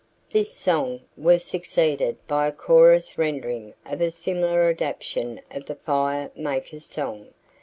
This 0.31 0.51
song 0.51 1.01
was 1.15 1.43
succeeded 1.43 2.17
by 2.27 2.47
a 2.47 2.51
chorus 2.51 3.19
rendering 3.19 3.75
of 3.85 4.01
a 4.01 4.09
similar 4.09 4.63
adaptation 4.67 5.41
of 5.51 5.67
the 5.67 5.75
Fire 5.75 6.31
Maker's 6.35 6.85
Song. 6.85 7.27